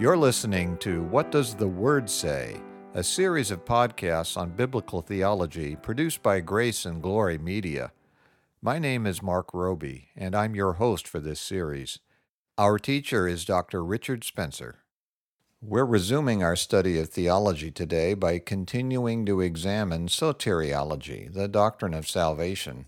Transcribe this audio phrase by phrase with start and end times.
[0.00, 2.58] You're listening to What Does the Word Say?
[2.94, 7.92] a series of podcasts on biblical theology produced by Grace and Glory Media.
[8.62, 11.98] My name is Mark Roby, and I'm your host for this series.
[12.56, 13.84] Our teacher is Dr.
[13.84, 14.78] Richard Spencer.
[15.60, 22.08] We're resuming our study of theology today by continuing to examine soteriology, the doctrine of
[22.08, 22.86] salvation.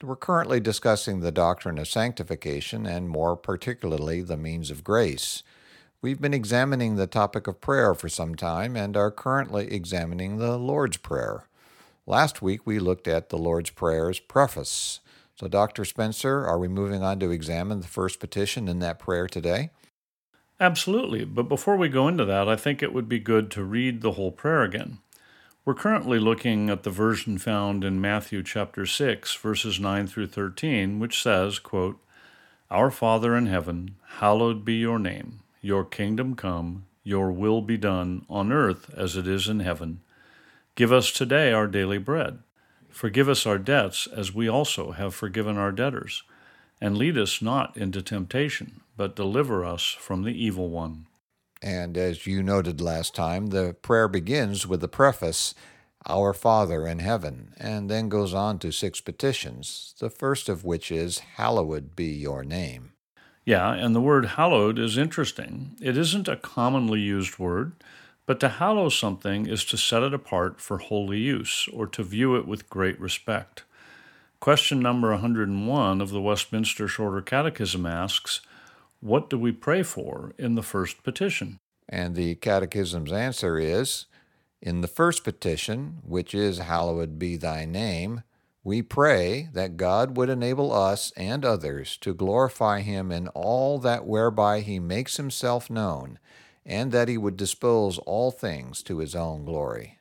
[0.00, 5.42] We're currently discussing the doctrine of sanctification and, more particularly, the means of grace.
[6.04, 10.58] We've been examining the topic of prayer for some time and are currently examining the
[10.58, 11.48] Lord's Prayer.
[12.06, 15.00] Last week we looked at the Lord's Prayer's preface.
[15.34, 15.86] So, Dr.
[15.86, 19.70] Spencer, are we moving on to examine the first petition in that prayer today?
[20.60, 21.24] Absolutely.
[21.24, 24.12] But before we go into that, I think it would be good to read the
[24.12, 24.98] whole prayer again.
[25.64, 30.98] We're currently looking at the version found in Matthew chapter 6, verses 9 through 13,
[30.98, 31.98] which says, quote,
[32.70, 35.40] Our Father in heaven, hallowed be your name.
[35.64, 40.02] Your kingdom come, your will be done on earth as it is in heaven.
[40.74, 42.40] Give us today our daily bread.
[42.90, 46.22] Forgive us our debts as we also have forgiven our debtors.
[46.82, 51.06] And lead us not into temptation, but deliver us from the evil one.
[51.62, 55.54] And as you noted last time, the prayer begins with the preface,
[56.06, 60.92] Our Father in heaven, and then goes on to six petitions, the first of which
[60.92, 62.93] is, Hallowed be your name.
[63.44, 65.76] Yeah, and the word hallowed is interesting.
[65.80, 67.72] It isn't a commonly used word,
[68.26, 72.36] but to hallow something is to set it apart for holy use or to view
[72.36, 73.64] it with great respect.
[74.40, 78.40] Question number 101 of the Westminster Shorter Catechism asks,
[79.00, 81.58] What do we pray for in the first petition?
[81.86, 84.06] And the Catechism's answer is,
[84.62, 88.22] In the first petition, which is, Hallowed be thy name,
[88.64, 94.06] we pray that God would enable us and others to glorify Him in all that
[94.06, 96.18] whereby He makes Himself known,
[96.64, 99.98] and that He would dispose all things to His own glory.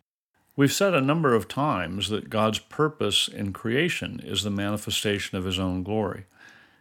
[0.56, 5.44] We've said a number of times that God's purpose in creation is the manifestation of
[5.44, 6.26] His own glory.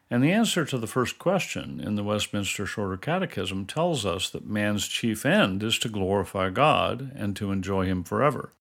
[0.09, 4.47] And the answer to the first question in the Westminster Shorter Catechism tells us that
[4.47, 8.53] man's chief end is to glorify God and to enjoy Him forever.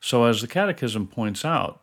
[0.00, 1.80] So, as the Catechism points out,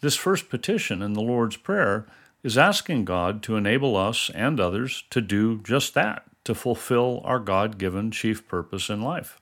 [0.00, 2.06] this first petition in the Lord's Prayer
[2.42, 7.38] is asking God to enable us and others to do just that, to fulfill our
[7.38, 9.40] God given chief purpose in life.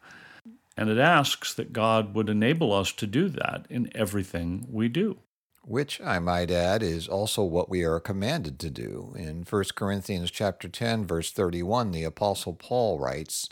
[0.76, 5.18] And it asks that God would enable us to do that in everything we do.
[5.64, 9.14] Which I might add is also what we are commanded to do.
[9.16, 13.48] In 1 Corinthians chapter 10 verse 31 the apostle Paul writes,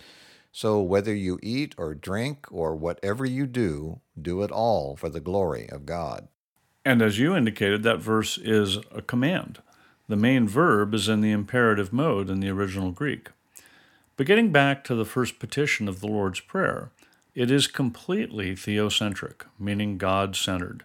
[0.51, 5.21] "So whether you eat or drink or whatever you do, do it all for the
[5.21, 6.29] glory of God."
[6.85, 9.61] And as you indicated, that verse is a command.
[10.09, 13.29] The main verb is in the imperative mode in the original Greek.
[14.17, 16.91] But getting back to the first petition of the Lord's Prayer,
[17.35, 20.85] it is completely theocentric, meaning God centered.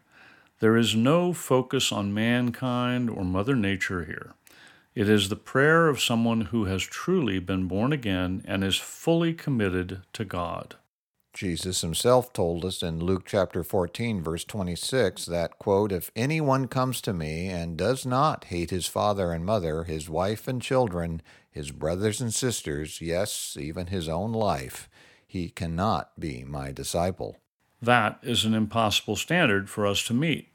[0.60, 4.34] There is no focus on mankind or Mother Nature here.
[4.94, 9.34] It is the prayer of someone who has truly been born again and is fully
[9.34, 10.76] committed to God.
[11.36, 17.02] Jesus himself told us in Luke chapter 14, verse 26, that, quote, If anyone comes
[17.02, 21.72] to me and does not hate his father and mother, his wife and children, his
[21.72, 24.90] brothers and sisters, yes, even his own life,
[25.28, 27.36] he cannot be my disciple.
[27.82, 30.48] That is an impossible standard for us to meet,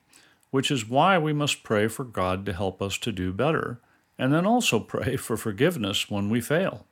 [0.50, 3.82] which is why we must pray for God to help us to do better,
[4.18, 6.86] and then also pray for forgiveness when we fail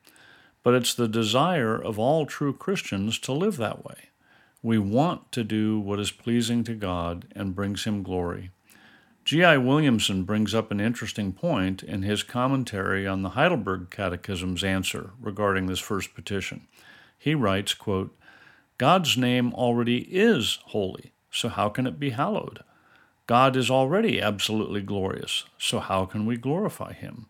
[0.62, 4.10] but it's the desire of all true Christians to live that way.
[4.62, 8.50] We want to do what is pleasing to God and brings Him glory.
[9.28, 9.58] G.I.
[9.58, 15.66] Williamson brings up an interesting point in his commentary on the Heidelberg Catechism's answer regarding
[15.66, 16.66] this first petition.
[17.18, 18.16] He writes, quote,
[18.78, 22.60] God's name already is holy, so how can it be hallowed?
[23.26, 27.26] God is already absolutely glorious, so how can we glorify him?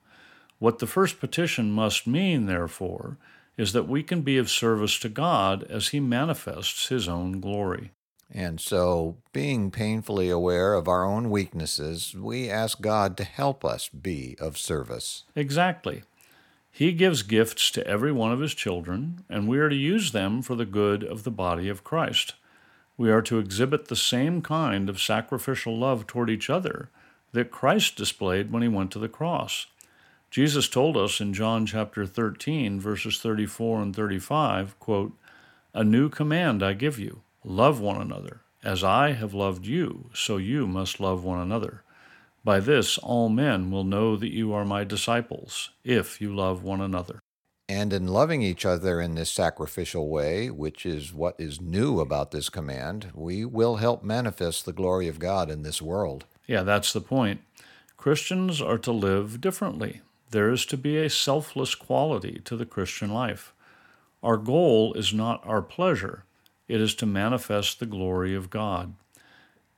[0.58, 3.16] What the first petition must mean, therefore,
[3.56, 7.93] is that we can be of service to God as He manifests His own glory.
[8.31, 13.88] And so, being painfully aware of our own weaknesses, we ask God to help us
[13.88, 15.25] be of service.
[15.34, 16.02] Exactly.
[16.70, 20.43] He gives gifts to every one of His children, and we are to use them
[20.43, 22.34] for the good of the body of Christ.
[22.96, 26.90] We are to exhibit the same kind of sacrificial love toward each other
[27.32, 29.66] that Christ displayed when He went to the cross.
[30.30, 35.12] Jesus told us in John chapter 13, verses 34 and 35, quote,
[35.72, 38.40] A new command I give you love one another.
[38.62, 41.82] As I have loved you, so you must love one another.
[42.44, 46.81] By this all men will know that you are my disciples, if you love one
[46.81, 47.20] another.
[47.69, 52.31] And in loving each other in this sacrificial way, which is what is new about
[52.31, 56.24] this command, we will help manifest the glory of God in this world.
[56.46, 57.42] Yeah, that's the point.
[57.98, 60.00] Christians are to live differently.
[60.30, 63.52] There is to be a selfless quality to the Christian life.
[64.22, 66.25] Our goal is not our pleasure,
[66.66, 68.94] it is to manifest the glory of God.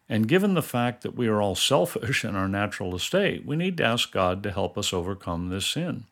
[0.08, 3.76] And given the fact that we are all selfish in our natural estate, we need
[3.76, 6.04] to ask God to help us overcome this sin.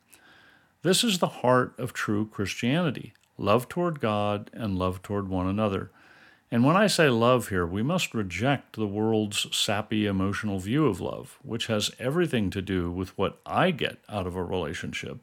[0.83, 5.91] This is the heart of true Christianity love toward God and love toward one another.
[6.51, 11.01] And when I say love here, we must reject the world's sappy emotional view of
[11.01, 15.19] love, which has everything to do with what I get out of a relationship,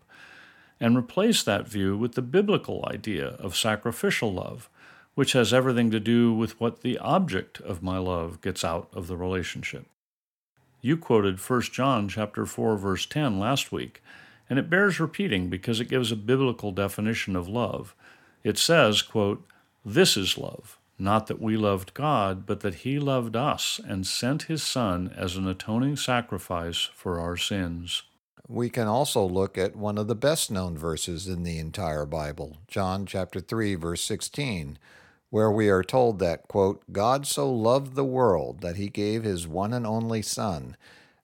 [0.79, 4.69] and replace that view with the biblical idea of sacrificial love,
[5.15, 9.07] which has everything to do with what the object of my love gets out of
[9.07, 9.85] the relationship.
[10.81, 14.03] You quoted 1 John chapter 4 verse 10 last week,
[14.47, 17.95] and it bears repeating because it gives a biblical definition of love.
[18.43, 19.43] It says, quote,
[19.83, 24.43] "This is love, not that we loved God, but that he loved us and sent
[24.43, 28.03] his son as an atoning sacrifice for our sins."
[28.47, 32.57] We can also look at one of the best known verses in the entire Bible,
[32.67, 34.77] John chapter 3 verse 16,
[35.31, 39.47] where we are told that, quote, God so loved the world that he gave his
[39.47, 40.77] one and only Son,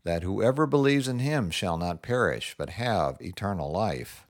[0.04, 4.26] that whoever believes in him shall not perish, but have eternal life.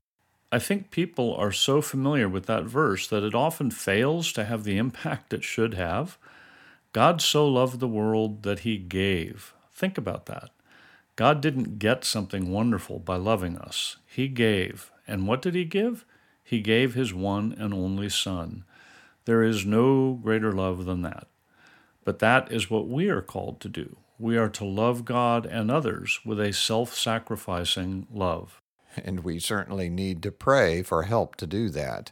[0.53, 4.65] I think people are so familiar with that verse that it often fails to have
[4.65, 6.17] the impact it should have.
[6.91, 9.53] God so loved the world that he gave.
[9.71, 10.49] Think about that.
[11.15, 14.91] God didn't get something wonderful by loving us, he gave.
[15.07, 16.05] And what did he give?
[16.43, 18.65] He gave his one and only Son.
[19.25, 21.27] There is no greater love than that.
[22.03, 23.97] But that is what we are called to do.
[24.19, 28.60] We are to love God and others with a self sacrificing love.
[29.03, 32.11] And we certainly need to pray for help to do that.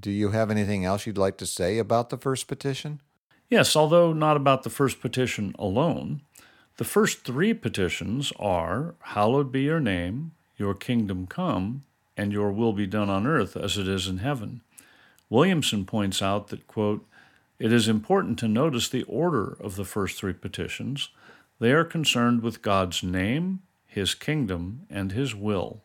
[0.00, 3.00] Do you have anything else you'd like to say about the first petition?
[3.48, 6.20] Yes, although not about the first petition alone.
[6.76, 11.84] The first three petitions are Hallowed be your name, your kingdom come,
[12.16, 14.60] and your will be done on earth as it is in heaven.
[15.30, 17.04] Williamson points out that, quote,
[17.58, 21.08] it is important to notice the order of the first three petitions.
[21.58, 25.82] They are concerned with God's name, His kingdom, and His will.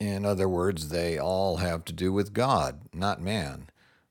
[0.00, 3.68] In other words, they all have to do with God, not man.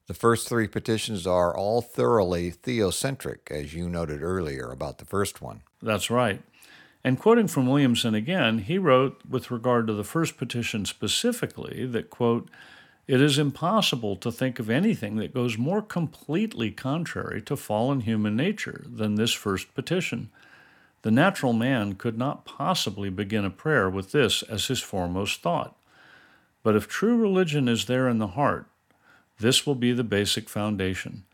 [0.07, 5.41] The first three petitions are all thoroughly theocentric, as you noted earlier about the first
[5.41, 5.61] one.
[5.81, 6.41] That's right.
[7.03, 12.09] And quoting from Williamson again, he wrote with regard to the first petition specifically that,
[12.09, 12.49] quote,
[13.07, 18.37] it is impossible to think of anything that goes more completely contrary to fallen human
[18.37, 20.31] nature than this first petition.
[21.03, 25.77] The natural man could not possibly begin a prayer with this as his foremost thought.
[26.63, 28.67] But if true religion is there in the heart,
[29.37, 31.25] this will be the basic foundation.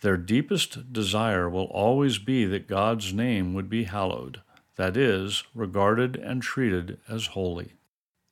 [0.00, 4.40] Their deepest desire will always be that God's name would be hallowed,
[4.74, 7.74] that is, regarded and treated as holy.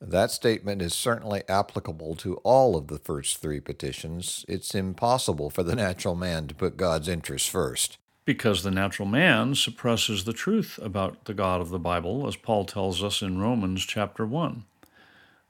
[0.00, 4.44] That statement is certainly applicable to all of the first three petitions.
[4.48, 7.98] It's impossible for the natural man to put God's interests first.
[8.24, 12.64] Because the natural man suppresses the truth about the God of the Bible, as Paul
[12.64, 14.64] tells us in Romans chapter 1.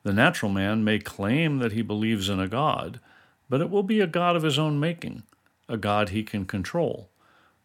[0.03, 3.01] The natural man may claim that he believes in a God,
[3.49, 5.25] but it will be a God of his own making,
[5.69, 7.11] a God he can control,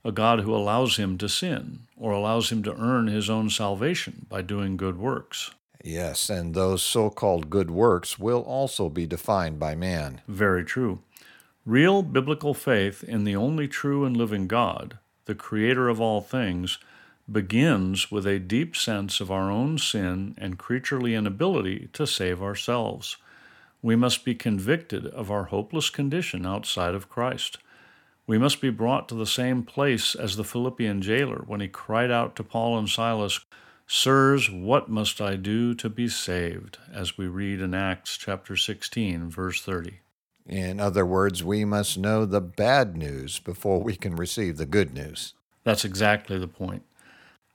[0.04, 4.26] a God who allows him to sin or allows him to earn his own salvation
[4.30, 5.52] by doing good works.
[5.84, 10.22] Yes, and those so called good works will also be defined by man.
[10.28, 11.00] Very true.
[11.66, 16.78] Real biblical faith in the only true and living God, the Creator of all things,
[17.32, 23.18] begins with a deep sense of our own sin and creaturely inability to save ourselves.
[23.82, 27.58] We must be convicted of our hopeless condition outside of Christ.
[28.28, 32.12] We must be brought to the same place as the Philippian jailer when he cried
[32.12, 33.40] out to Paul and Silas,
[33.88, 36.78] Sirs, what must I do to be saved?
[36.94, 40.02] As we read in Acts chapter 16, verse 30.
[40.48, 44.94] In other words, we must know the bad news before we can receive the good
[44.94, 45.34] news.
[45.64, 46.84] That's exactly the point.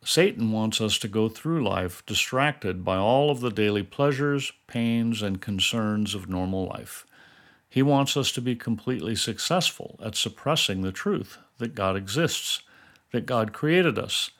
[0.02, 5.22] Satan wants us to go through life distracted by all of the daily pleasures, pains,
[5.22, 7.06] and concerns of normal life.
[7.68, 12.62] He wants us to be completely successful at suppressing the truth that God exists,
[13.12, 14.30] that God created us,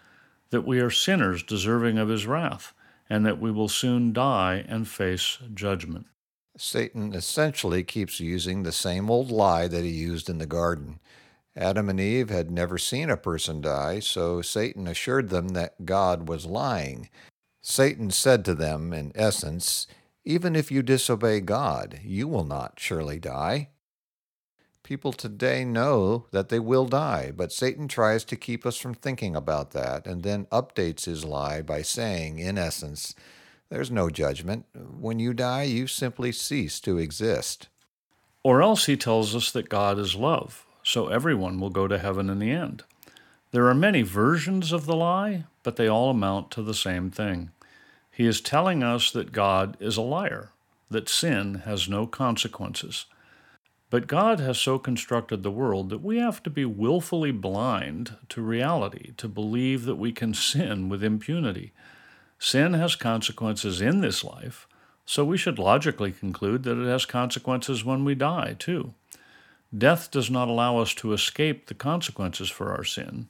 [0.48, 2.72] that we are sinners deserving of his wrath,
[3.08, 6.06] and that we will soon die and face judgment.
[6.56, 11.00] Satan essentially keeps using the same old lie that he used in the garden.
[11.56, 16.28] Adam and Eve had never seen a person die, so Satan assured them that God
[16.28, 17.08] was lying.
[17.62, 19.86] Satan said to them, in essence,
[20.24, 23.68] Even if you disobey God, you will not surely die.
[24.82, 29.36] People today know that they will die, but Satan tries to keep us from thinking
[29.36, 33.14] about that and then updates his lie by saying, in essence,
[33.70, 34.66] there's no judgment.
[34.74, 37.68] When you die, you simply cease to exist.
[38.42, 42.28] Or else he tells us that God is love, so everyone will go to heaven
[42.28, 42.82] in the end.
[43.52, 47.50] There are many versions of the lie, but they all amount to the same thing.
[48.10, 50.50] He is telling us that God is a liar,
[50.90, 53.06] that sin has no consequences.
[53.90, 58.40] But God has so constructed the world that we have to be willfully blind to
[58.40, 61.72] reality to believe that we can sin with impunity.
[62.42, 64.66] Sin has consequences in this life,
[65.04, 68.94] so we should logically conclude that it has consequences when we die, too.
[69.76, 73.28] Death does not allow us to escape the consequences for our sin.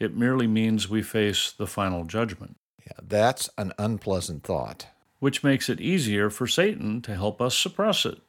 [0.00, 2.56] It merely means we face the final judgment.
[2.86, 4.86] Yeah, that's an unpleasant thought.
[5.20, 8.20] Which makes it easier for Satan to help us suppress it.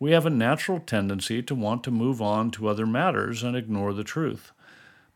[0.00, 3.92] We have a natural tendency to want to move on to other matters and ignore
[3.92, 4.50] the truth.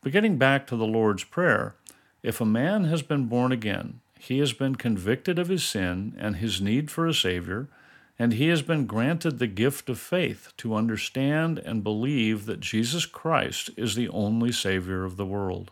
[0.01, 1.73] But getting back to the Lord's Prayer,
[2.21, 6.37] if a man has been born again, he has been convicted of his sin and
[6.37, 7.67] his need for a Savior,
[8.17, 13.05] and he has been granted the gift of faith to understand and believe that Jesus
[13.05, 15.71] Christ is the only Savior of the world.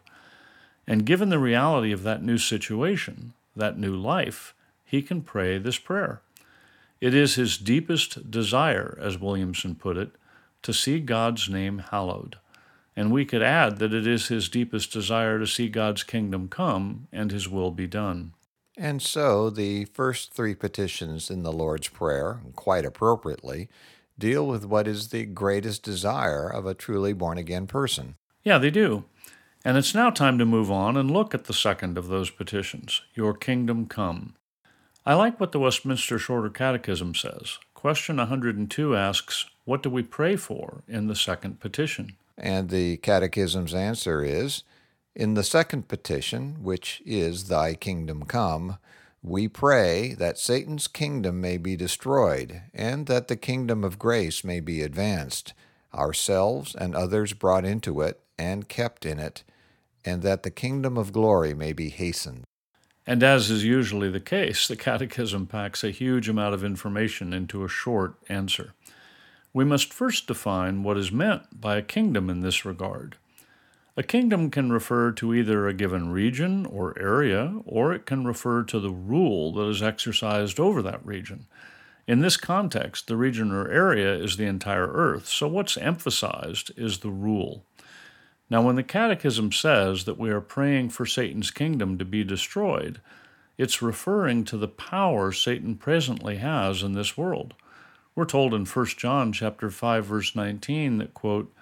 [0.85, 4.53] And given the reality of that new situation, that new life,
[4.83, 6.21] he can pray this prayer.
[6.99, 10.11] It is his deepest desire, as Williamson put it,
[10.63, 12.37] to see God's name hallowed.
[12.97, 17.07] And we could add that it is his deepest desire to see God's kingdom come
[17.13, 18.33] and his will be done.
[18.77, 23.69] And so the first three petitions in the Lord's Prayer, quite appropriately,
[24.17, 28.15] deal with what is the greatest desire of a truly born again person.
[28.43, 29.05] Yeah, they do.
[29.63, 33.01] And it's now time to move on and look at the second of those petitions
[33.13, 34.35] Your kingdom come.
[35.05, 37.57] I like what the Westminster Shorter Catechism says.
[37.73, 42.15] Question 102 asks, What do we pray for in the second petition?
[42.37, 44.63] And the Catechism's answer is,
[45.15, 48.77] In the second petition, which is Thy kingdom come,
[49.21, 54.59] we pray that Satan's kingdom may be destroyed, and that the kingdom of grace may
[54.59, 55.53] be advanced,
[55.93, 59.43] ourselves and others brought into it and kept in it,
[60.05, 62.45] and that the kingdom of glory may be hastened.
[63.05, 67.63] And as is usually the case, the Catechism packs a huge amount of information into
[67.63, 68.73] a short answer.
[69.53, 73.17] We must first define what is meant by a kingdom in this regard.
[73.97, 78.63] A kingdom can refer to either a given region or area, or it can refer
[78.63, 81.45] to the rule that is exercised over that region.
[82.07, 86.99] In this context, the region or area is the entire earth, so what's emphasized is
[86.99, 87.65] the rule.
[88.49, 93.01] Now, when the Catechism says that we are praying for Satan's kingdom to be destroyed,
[93.57, 97.53] it's referring to the power Satan presently has in this world.
[98.15, 101.53] We're told in 1 John chapter 5 verse 19 that quote,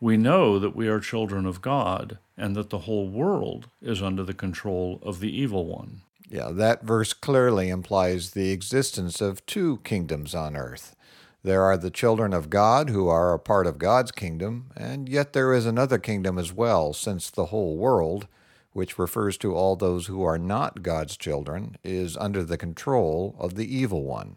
[0.00, 4.24] "We know that we are children of God and that the whole world is under
[4.24, 9.78] the control of the evil one." Yeah, that verse clearly implies the existence of two
[9.84, 10.94] kingdoms on earth.
[11.42, 15.32] There are the children of God who are a part of God's kingdom, and yet
[15.32, 18.26] there is another kingdom as well, since the whole world,
[18.72, 23.54] which refers to all those who are not God's children, is under the control of
[23.54, 24.36] the evil one.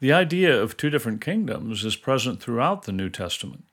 [0.00, 3.64] The idea of two different kingdoms is present throughout the New Testament.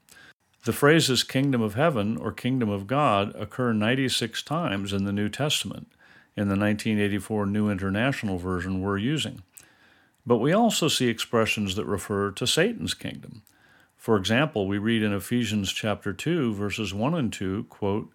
[0.66, 5.30] The phrases kingdom of heaven or kingdom of God occur 96 times in the New
[5.30, 5.92] Testament
[6.36, 9.44] in the 1984 New International Version we're using.
[10.26, 13.44] But we also see expressions that refer to Satan's kingdom.
[13.96, 18.12] For example, we read in Ephesians chapter 2 verses 1 and 2, quote,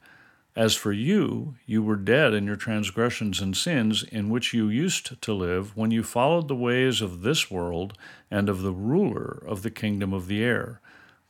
[0.56, 5.22] "As for you, you were dead in your transgressions and sins in which you used
[5.22, 7.96] to live when you followed the ways of this world
[8.28, 10.80] and of the ruler of the kingdom of the air,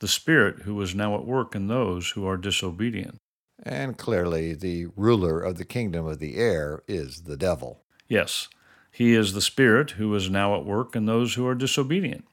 [0.00, 3.16] the spirit who is now at work in those who are disobedient."
[3.62, 7.82] And clearly, the ruler of the kingdom of the air is the devil.
[8.08, 8.48] Yes.
[8.90, 12.24] He is the Spirit who is now at work in those who are disobedient.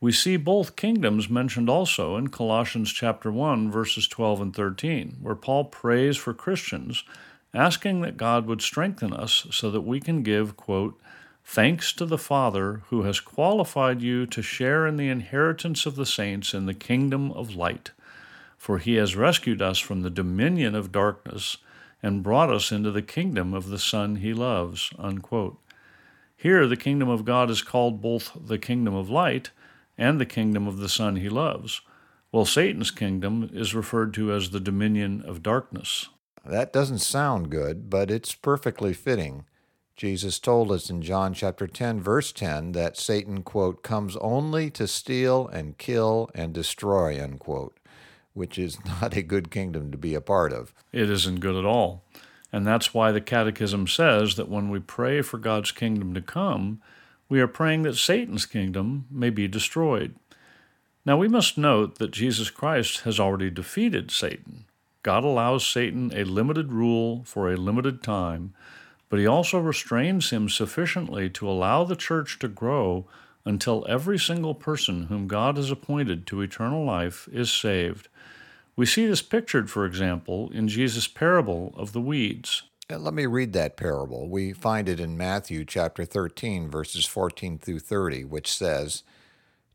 [0.00, 5.34] We see both kingdoms mentioned also in Colossians chapter 1 verses 12 and 13, where
[5.34, 7.04] Paul prays for Christians,
[7.52, 10.98] asking that God would strengthen us so that we can give, quote,
[11.52, 16.06] thanks to the Father who has qualified you to share in the inheritance of the
[16.06, 17.90] saints in the kingdom of light.
[18.56, 21.56] For he has rescued us from the dominion of darkness
[22.04, 24.92] and brought us into the kingdom of the Son he loves.
[24.96, 25.58] Unquote.
[26.36, 29.50] Here, the kingdom of God is called both the kingdom of light
[29.98, 31.80] and the kingdom of the Son he loves,
[32.30, 36.10] while Satan's kingdom is referred to as the dominion of darkness.
[36.46, 39.46] That doesn't sound good, but it's perfectly fitting.
[40.00, 44.86] Jesus told us in John chapter 10 verse 10 that Satan quote comes only to
[44.86, 47.76] steal and kill and destroy unquote,
[48.32, 50.72] which is not a good kingdom to be a part of.
[50.90, 52.02] It isn't good at all.
[52.50, 56.80] And that's why the Catechism says that when we pray for God's kingdom to come,
[57.28, 60.14] we are praying that Satan's kingdom may be destroyed.
[61.04, 64.64] Now we must note that Jesus Christ has already defeated Satan.
[65.02, 68.54] God allows Satan a limited rule for a limited time,
[69.10, 73.04] but he also restrains him sufficiently to allow the church to grow
[73.44, 78.08] until every single person whom God has appointed to eternal life is saved.
[78.76, 82.62] We see this pictured, for example, in Jesus' parable of the weeds.
[82.88, 84.28] Let me read that parable.
[84.28, 89.02] We find it in Matthew chapter 13, verses 14 through 30, which says,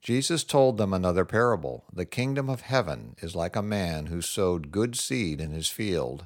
[0.01, 1.83] Jesus told them another parable.
[1.91, 6.25] The kingdom of heaven is like a man who sowed good seed in his field.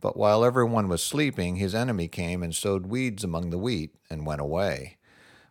[0.00, 4.26] But while everyone was sleeping, his enemy came and sowed weeds among the wheat and
[4.26, 4.96] went away.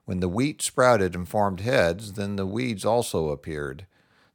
[0.05, 3.85] When the wheat sprouted and formed heads, then the weeds also appeared.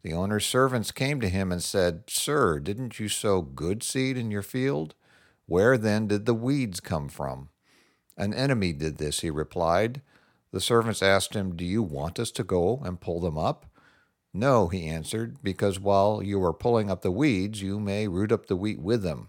[0.03, 4.31] The owner's servants came to him and said, Sir, didn't you sow good seed in
[4.31, 4.95] your field?
[5.47, 7.49] Where then did the weeds come from?
[8.17, 10.01] An enemy did this, he replied.
[10.53, 13.67] The servants asked him, Do you want us to go and pull them up?
[14.33, 18.47] No, he answered, because while you are pulling up the weeds, you may root up
[18.47, 19.29] the wheat with them.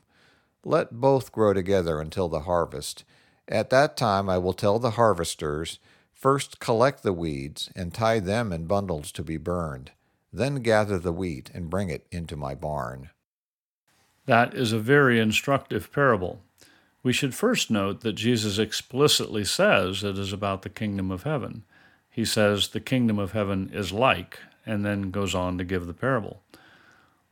[0.65, 3.05] Let both grow together until the harvest.
[3.47, 5.79] At that time I will tell the harvesters,
[6.25, 9.91] First collect the weeds and tie them in bundles to be burned.
[10.33, 13.11] Then gather the wheat and bring it into my barn.
[14.25, 16.41] That is a very instructive parable.
[17.03, 21.63] We should first note that Jesus explicitly says it is about the kingdom of heaven.
[22.09, 25.93] He says the kingdom of heaven is like, and then goes on to give the
[25.93, 26.41] parable.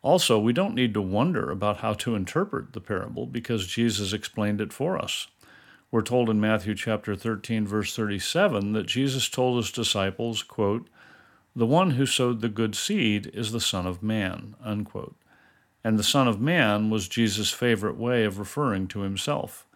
[0.03, 4.61] Also, we don't need to wonder about how to interpret the parable because Jesus explained
[4.61, 5.27] it for us.
[5.89, 10.87] We're told in Matthew chapter 13 verse 37 that Jesus told his disciples, quote,
[11.55, 15.15] "The one who sowed the good seed is the son of man." Unquote
[15.83, 19.67] and the Son of Man was Jesus' favorite way of referring to himself.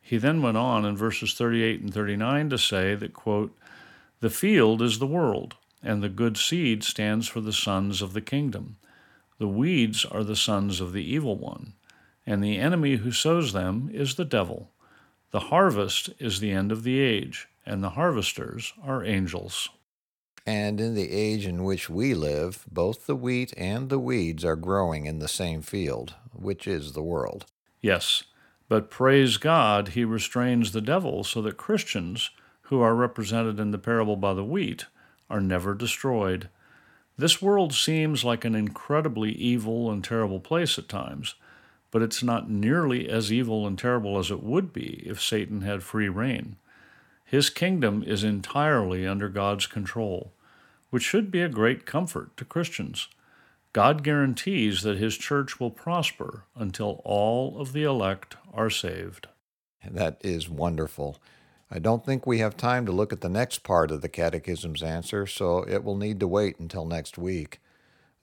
[0.00, 3.54] He then went on in verses 38 and 39 to say that, quote,
[4.20, 8.20] The field is the world, and the good seed stands for the sons of the
[8.20, 8.76] kingdom.
[9.38, 11.74] The weeds are the sons of the evil one,
[12.26, 14.70] and the enemy who sows them is the devil.
[15.30, 19.68] The harvest is the end of the age, and the harvesters are angels.
[20.46, 24.56] And in the age in which we live, both the wheat and the weeds are
[24.56, 27.46] growing in the same field, which is the world.
[27.80, 28.22] Yes,
[28.68, 32.30] but praise God, he restrains the devil so that Christians,
[32.62, 34.86] who are represented in the parable by the wheat,
[35.28, 36.48] are never destroyed.
[37.18, 41.34] This world seems like an incredibly evil and terrible place at times,
[41.90, 45.82] but it's not nearly as evil and terrible as it would be if Satan had
[45.82, 46.56] free reign.
[47.24, 50.32] His kingdom is entirely under God's control
[50.90, 53.08] which should be a great comfort to Christians.
[53.72, 59.28] God guarantees that His church will prosper until all of the elect are saved.
[59.88, 61.18] That is wonderful.
[61.70, 64.82] I don't think we have time to look at the next part of the Catechism's
[64.82, 67.60] answer, so it will need to wait until next week.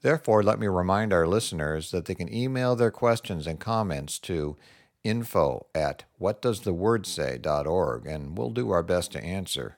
[0.02, 4.56] Therefore, let me remind our listeners that they can email their questions and comments to
[5.04, 9.78] info at whatdoesthewordsay.org, and we'll do our best to answer.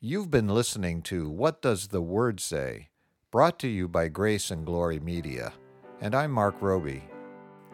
[0.00, 2.88] You've been listening to What Does the Word Say?
[3.30, 5.54] brought to you by Grace and Glory Media.
[6.00, 7.02] And I'm Mark Roby.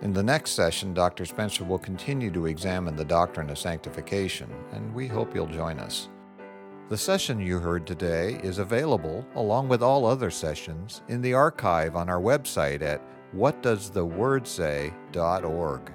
[0.02, 1.26] In the next session, Dr.
[1.26, 6.08] Spencer will continue to examine the doctrine of sanctification, and we hope you'll join us.
[6.88, 11.96] The session you heard today is available, along with all other sessions, in the archive
[11.96, 13.02] on our website at
[13.36, 15.92] whatdoesthewordsay.org.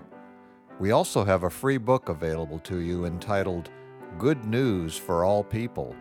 [0.79, 3.71] We also have a free book available to you entitled
[4.19, 5.95] Good News for All People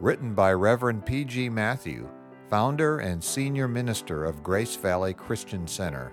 [0.00, 1.48] written by Reverend P.G.
[1.48, 2.08] Matthew,
[2.50, 6.12] founder and senior minister of Grace Valley Christian Center.